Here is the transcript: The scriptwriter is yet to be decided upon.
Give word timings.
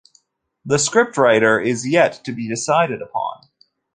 The 0.65 0.77
scriptwriter 0.77 1.63
is 1.63 1.87
yet 1.87 2.21
to 2.23 2.31
be 2.31 2.47
decided 2.49 3.03
upon. 3.03 3.41